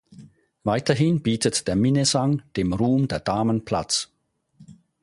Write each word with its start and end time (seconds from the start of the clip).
Weiterhin 0.63 1.21
bietet 1.21 1.67
der 1.67 1.75
Minnesang 1.75 2.41
dem 2.55 2.73
Ruhm 2.73 3.07
der 3.07 3.19
Damen 3.19 3.65
Platz. 3.65 4.09